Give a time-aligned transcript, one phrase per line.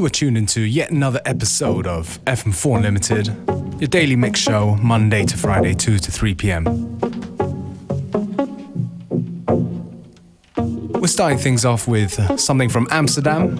[0.00, 3.26] You are tuned into yet another episode of FM4 Unlimited,
[3.78, 6.64] your daily mix show, Monday to Friday, 2 to 3 p.m.
[10.92, 13.56] We're starting things off with something from Amsterdam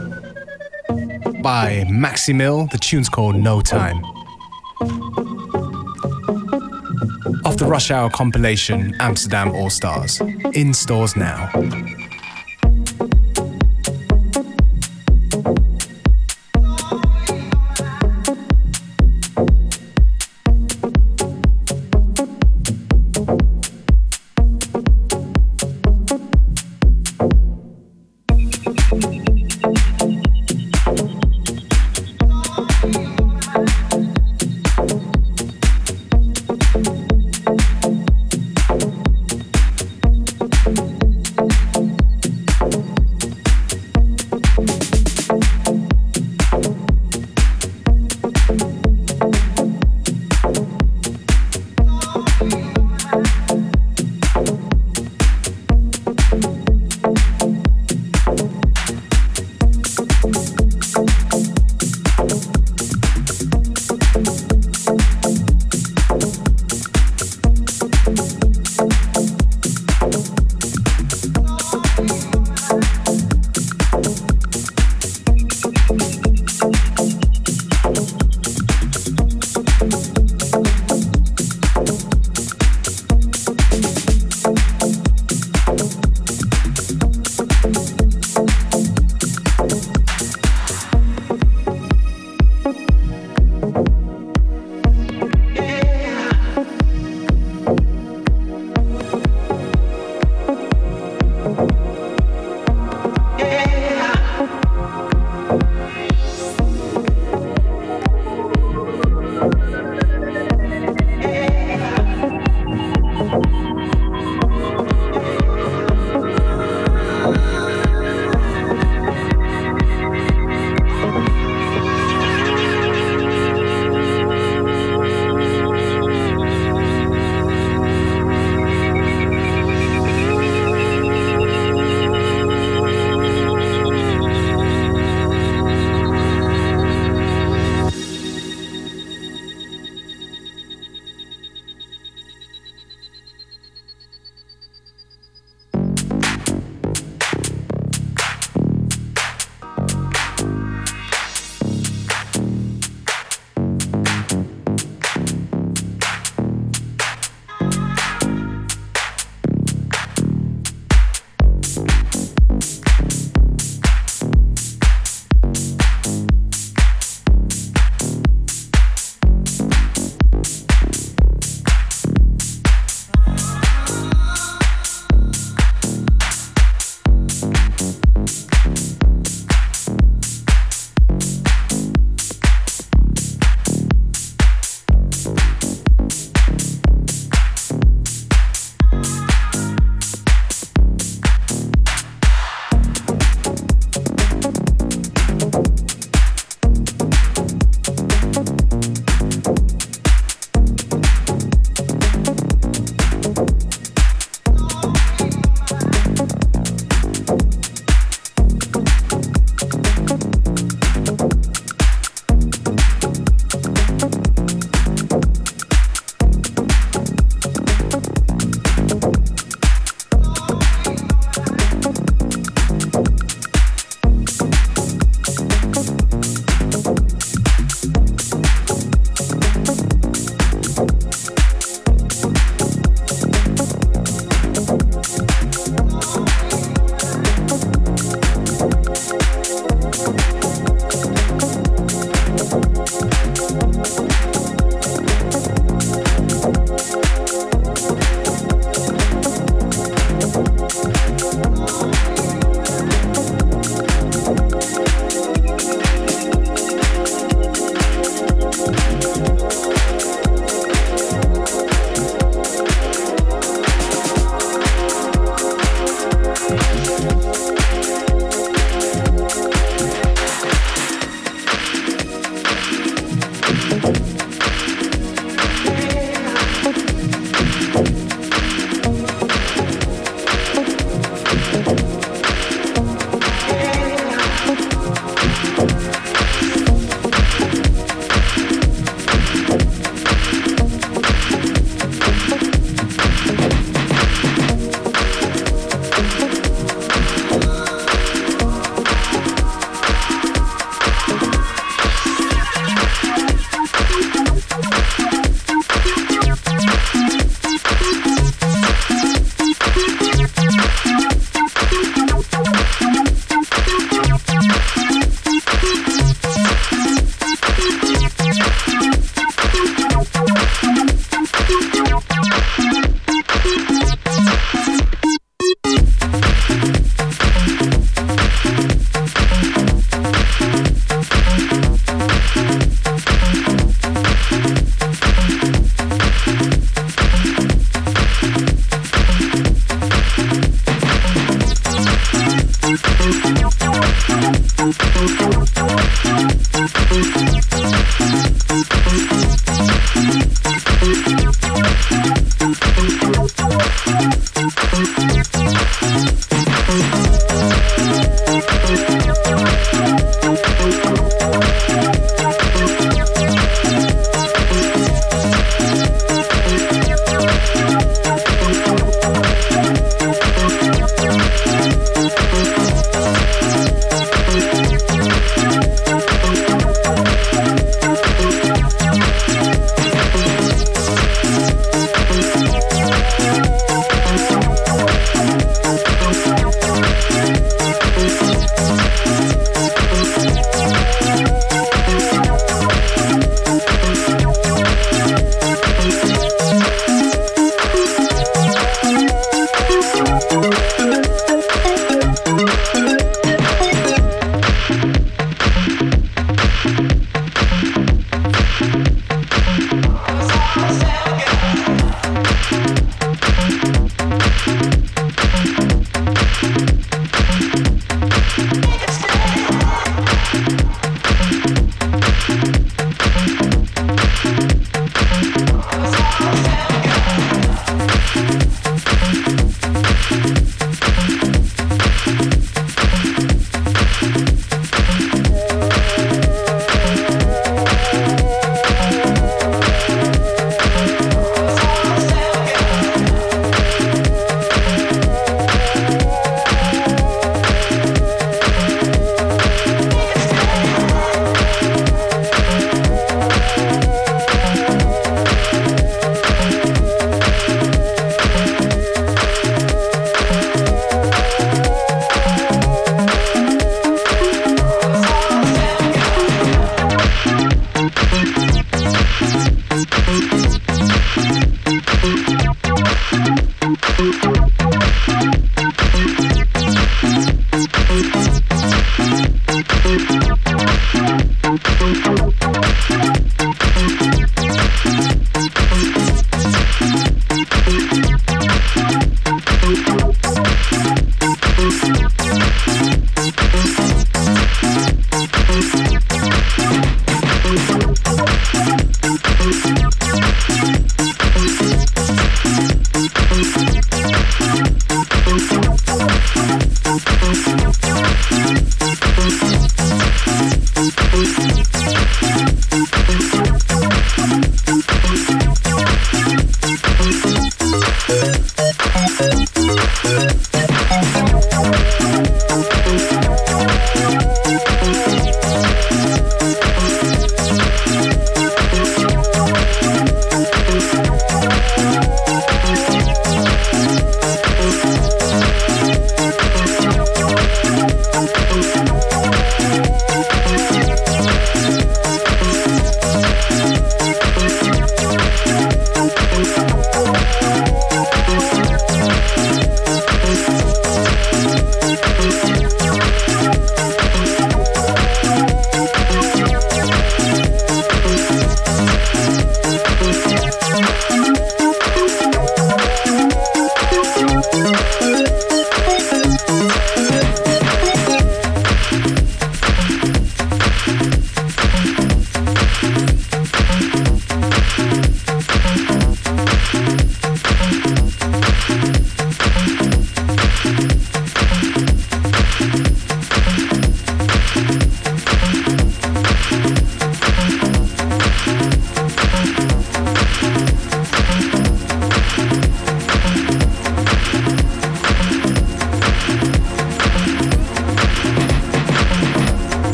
[1.42, 2.68] by Maxi Mill.
[2.72, 4.02] The tune's called No Time.
[7.44, 10.22] Off the Rush Hour compilation, Amsterdam All Stars.
[10.54, 11.50] In stores now.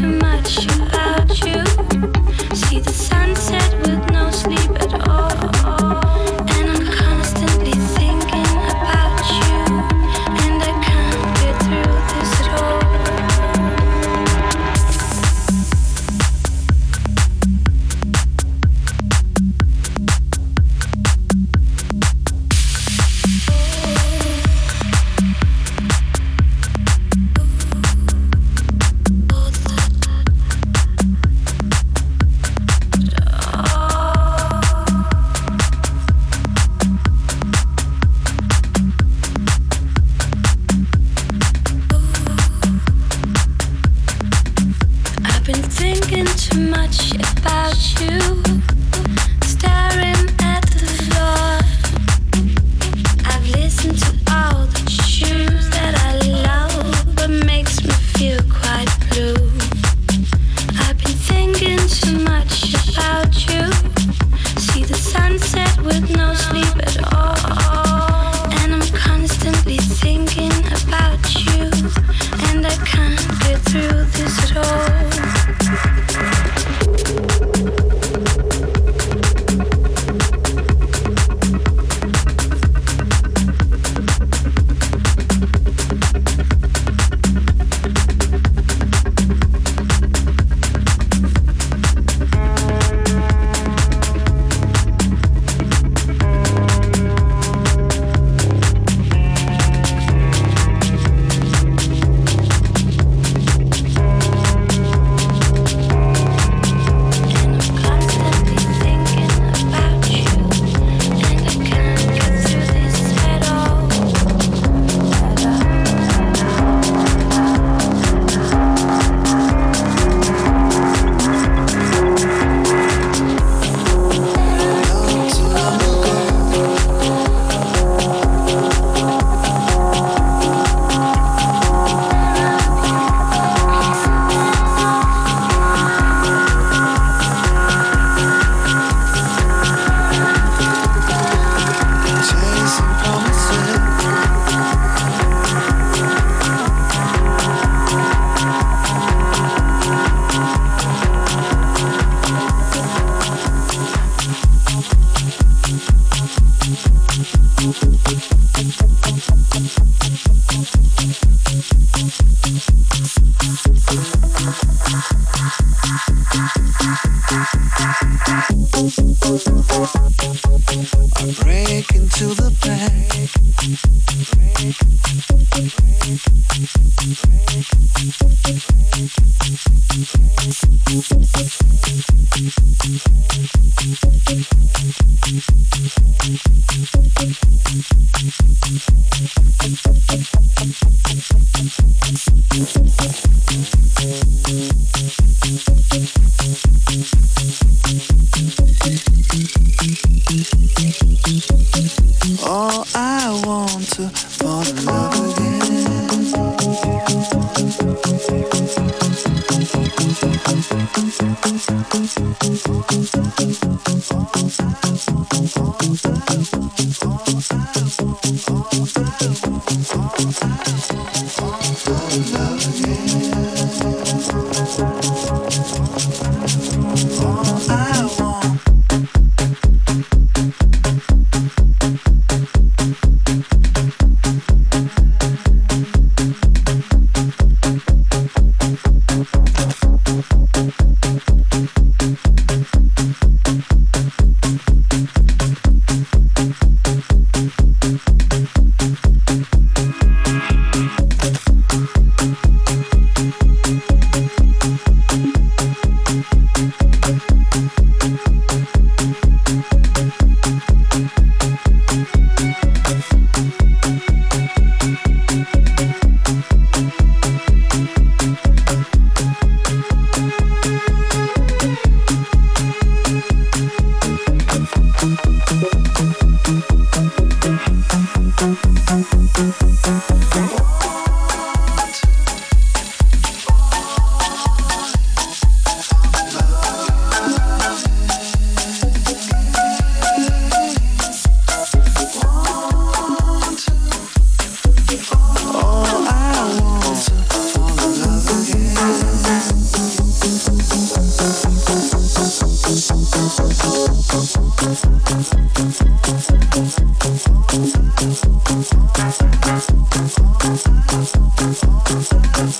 [0.00, 0.79] Thank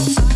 [0.00, 0.30] Thank